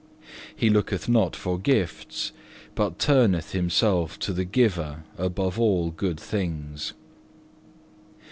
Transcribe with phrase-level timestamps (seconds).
[0.55, 2.31] He looketh not for gifts,
[2.73, 6.93] but turneth himself to the Giver above all good things.